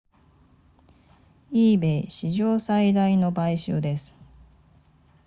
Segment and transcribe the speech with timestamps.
[1.53, 4.17] ebay 史上最大の買収です